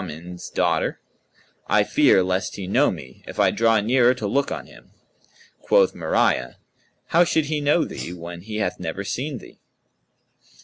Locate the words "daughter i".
0.49-1.83